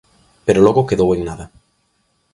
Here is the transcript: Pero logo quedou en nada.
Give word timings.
Pero 0.45 0.63
logo 0.65 0.87
quedou 0.89 1.09
en 1.15 1.21
nada. 1.29 1.45